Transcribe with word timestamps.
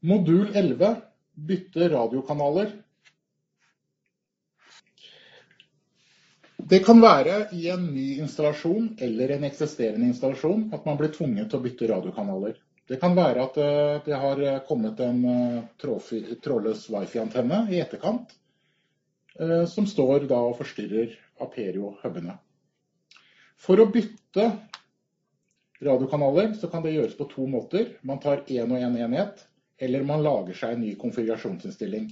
Modul 0.00 0.50
11 0.54 0.96
bytte 1.34 1.88
radiokanaler. 1.88 2.70
Det 6.68 6.78
kan 6.84 7.00
være 7.00 7.48
i 7.56 7.64
en 7.72 7.86
ny 7.94 8.18
installasjon 8.22 8.92
eller 9.02 9.32
en 9.34 9.46
eksisterende 9.48 10.06
installasjon 10.10 10.68
at 10.76 10.86
man 10.86 10.98
blir 11.00 11.10
tvunget 11.14 11.50
til 11.50 11.58
å 11.58 11.64
bytte 11.64 11.88
radiokanaler. 11.90 12.58
Det 12.88 13.00
kan 13.00 13.16
være 13.16 13.46
at 13.48 13.58
eh, 13.60 13.96
det 14.06 14.20
har 14.22 14.42
kommet 14.68 15.00
en 15.04 15.24
eh, 15.32 15.64
trådløs 15.80 16.86
wifi-antenne 16.92 17.64
i 17.72 17.82
etterkant, 17.82 18.30
eh, 19.40 19.64
som 19.66 19.86
står 19.88 20.28
da 20.30 20.38
og 20.46 20.56
forstyrrer 20.60 21.18
Aperio-hubene. 21.42 22.38
For 23.58 23.82
å 23.82 23.90
bytte 23.92 24.46
radiokanaler 25.82 26.54
så 26.58 26.70
kan 26.70 26.86
det 26.86 26.94
gjøres 26.94 27.18
på 27.18 27.28
to 27.34 27.50
måter. 27.50 27.96
Man 28.02 28.22
tar 28.22 28.46
én 28.46 28.70
og 28.70 28.78
én 28.78 28.88
en 28.92 29.00
enhet, 29.08 29.44
eller 29.78 30.02
man 30.06 30.22
lager 30.22 30.56
seg 30.58 30.74
en 30.74 30.82
ny 30.82 30.94
konfigurasjonsinnstilling. 30.98 32.10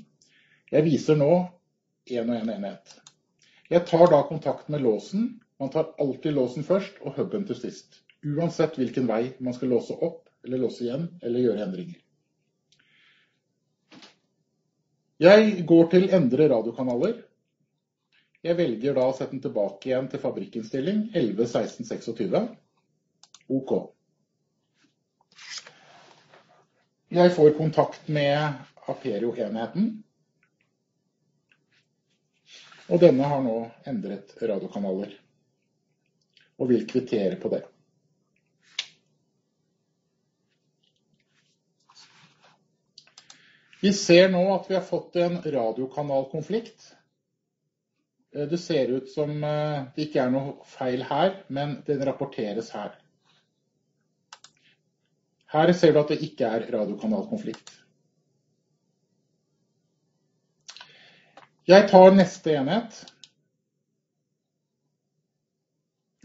Jeg 0.71 0.87
viser 0.87 1.19
nå 1.19 1.31
én 2.07 2.31
og 2.31 2.37
én 2.37 2.47
en 2.47 2.55
enhet. 2.55 2.97
Jeg 3.71 3.87
tar 3.91 4.07
da 4.11 4.23
kontakt 4.29 4.69
med 4.71 4.85
låsen. 4.87 5.41
Man 5.59 5.71
tar 5.75 5.95
alltid 5.99 6.37
låsen 6.37 6.67
først 6.67 7.01
og 7.03 7.17
huben 7.19 7.47
til 7.49 7.59
sist. 7.59 8.03
Uansett 8.27 8.79
hvilken 8.79 9.09
vei 9.11 9.35
man 9.41 9.55
skal 9.55 9.73
låse 9.75 9.95
opp 9.95 10.29
eller 10.45 10.63
låse 10.63 10.85
igjen 10.87 11.09
eller 11.23 11.43
gjøre 11.43 11.65
endringer. 11.67 12.03
Jeg 15.19 15.65
går 15.67 15.91
til 15.95 16.11
endre 16.13 16.49
radiokanaler. 16.53 17.17
Jeg 18.45 18.59
velger 18.59 18.95
da 18.95 19.07
å 19.09 19.15
sette 19.17 19.33
den 19.33 19.43
tilbake 19.43 19.89
igjen 19.89 20.11
til 20.13 20.21
fabrikkinnstilling 20.23 21.07
11 21.17 21.47
16 21.51 21.89
26. 21.89 22.43
OK. 23.57 23.73
Jeg 27.09 27.31
får 27.37 27.53
kontakt 27.55 28.09
med 28.09 28.65
Aperio-enheten. 28.91 30.03
Og 32.91 32.99
denne 33.03 33.29
har 33.31 33.45
nå 33.45 33.55
endret 33.87 34.35
radiokanaler. 34.43 35.13
Og 36.59 36.73
vil 36.73 36.83
kvittere 36.91 37.39
på 37.39 37.53
det. 37.53 37.63
Vi 43.87 43.93
ser 43.95 44.33
nå 44.33 44.43
at 44.57 44.67
vi 44.67 44.75
har 44.75 44.83
fått 44.83 45.15
en 45.23 45.39
radiokanalkonflikt. 45.45 46.93
Det 48.35 48.59
ser 48.59 48.91
ut 48.99 49.11
som 49.15 49.31
eh, 49.47 49.85
det 49.95 50.09
ikke 50.09 50.25
er 50.25 50.33
noe 50.35 50.57
feil 50.67 51.07
her, 51.07 51.37
men 51.47 51.79
den 51.87 52.03
rapporteres 52.09 52.73
her. 52.75 52.97
Her 55.57 55.73
ser 55.73 55.95
du 55.95 56.03
at 56.03 56.11
det 56.13 56.19
ikke 56.21 56.45
er 56.45 56.65
radiokanalkonflikt. 56.75 57.71
Jeg 61.67 61.89
tar 61.91 62.13
neste 62.15 62.53
enhet. 62.61 62.99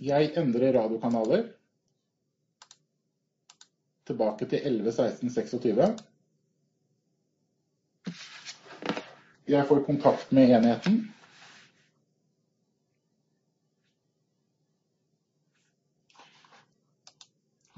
Jeg 0.02 0.34
endrer 0.38 0.76
radiokanaler. 0.76 1.48
Tilbake 4.10 4.50
til 4.52 4.68
11, 4.68 4.92
16, 4.92 5.30
26. 5.30 5.88
Jeg 9.48 9.68
får 9.68 9.84
kontakt 9.88 10.32
med 10.36 10.52
enheten. 10.58 11.00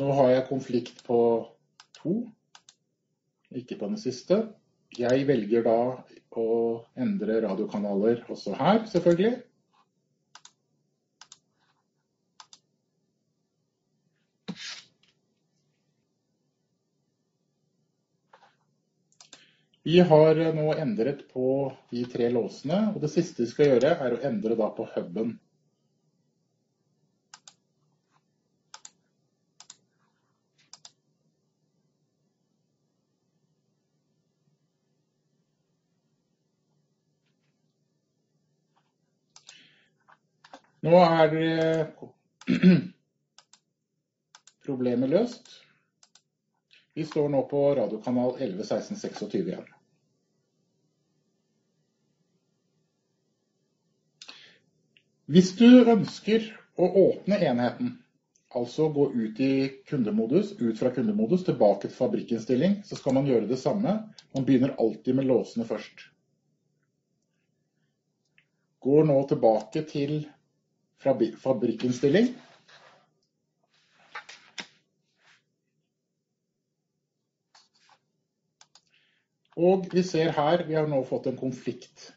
Nå 0.02 0.10
har 0.18 0.30
jeg 0.32 0.48
konflikt 0.50 1.04
på 1.06 1.18
to, 2.00 2.14
ikke 3.54 3.78
på 3.78 3.90
den 3.92 4.00
siste. 4.02 4.40
Jeg 4.98 5.28
velger 5.30 5.66
da 5.68 5.80
å 6.34 6.46
endre 6.98 7.36
radiokanaler 7.46 8.24
også 8.34 8.56
her, 8.58 8.82
selvfølgelig. 8.90 9.36
Vi 19.84 20.00
har 20.00 20.38
nå 20.58 20.70
endret 20.80 21.26
på 21.30 21.48
de 21.92 22.06
tre 22.10 22.34
låsene, 22.34 22.86
og 22.96 23.02
det 23.04 23.14
siste 23.14 23.44
vi 23.44 23.50
skal 23.52 23.74
gjøre 23.76 23.98
er 24.08 24.16
å 24.16 24.22
endre 24.26 24.56
på 24.58 24.90
huben. 24.96 25.36
Nå 40.84 41.00
er 41.00 41.86
problemet 44.66 45.10
løst. 45.10 45.54
Vi 46.94 47.06
står 47.08 47.30
nå 47.32 47.46
på 47.50 47.62
radiokanal 47.80 48.36
11 48.44 48.68
16 48.68 49.00
26 49.00 49.48
igjen. 49.48 49.70
Hvis 55.32 55.54
du 55.56 55.70
ønsker 55.88 56.50
å 56.76 56.90
åpne 57.06 57.40
enheten, 57.48 57.96
altså 58.54 58.90
gå 58.94 59.08
ut 59.16 59.40
i 59.42 59.54
kundemodus, 59.88 60.52
ut 60.60 60.78
fra 60.78 60.92
kundemodus, 60.94 61.46
tilbake 61.48 61.88
til 61.88 61.96
fabrikkinnstilling, 61.96 62.82
så 62.86 63.00
skal 63.00 63.16
man 63.18 63.32
gjøre 63.32 63.48
det 63.50 63.58
samme. 63.64 63.96
Man 64.36 64.46
begynner 64.46 64.76
alltid 64.84 65.16
med 65.16 65.32
låsene 65.32 65.66
først. 65.66 66.10
Går 68.84 69.08
nå 69.08 69.22
tilbake 69.32 69.88
til 69.90 70.26
fabrikkinnstilling. 71.04 72.34
Og 79.54 79.86
vi 79.94 80.02
ser 80.04 80.34
her, 80.34 80.66
vi 80.66 80.74
har 80.74 80.88
nå 80.90 81.04
fått 81.06 81.28
en 81.30 81.38
konflikt 81.38 82.10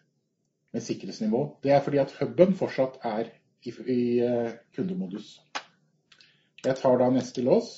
med 0.72 0.84
sikkerhetsnivå. 0.84 1.42
Det 1.62 1.74
er 1.74 1.82
fordi 1.84 2.00
at 2.00 2.14
huben 2.20 2.54
fortsatt 2.56 2.96
er 3.04 3.28
i, 3.66 3.72
i 3.92 4.00
eh, 4.24 4.54
kundemodus. 4.76 5.36
Jeg 6.64 6.78
tar 6.80 6.96
da 6.98 7.10
neste 7.12 7.44
lås. 7.44 7.74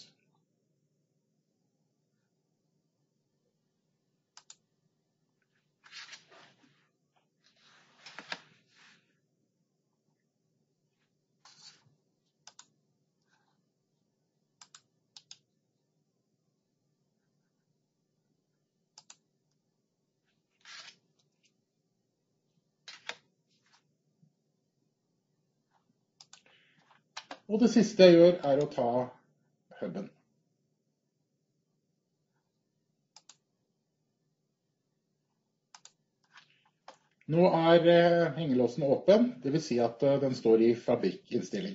Og 27.49 27.61
det 27.63 27.71
siste 27.73 28.05
jeg 28.05 28.19
gjør, 28.19 28.35
er 28.45 28.61
å 28.61 28.69
ta 28.73 28.89
huben. 29.81 30.09
Nå 37.29 37.45
er 37.53 37.87
eh, 37.93 38.23
hengelåsen 38.39 38.85
åpen, 38.89 39.27
vil 39.45 39.61
si 39.61 39.77
at 39.85 40.01
eh, 40.05 40.17
den 40.23 40.37
står 40.37 40.63
i 40.65 40.71
fabrikkinnstilling. 40.81 41.75